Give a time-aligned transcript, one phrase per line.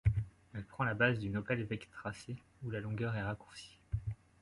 [0.55, 3.77] Elle prend la base d'une Opel Vectra C où la longueur est raccourcie.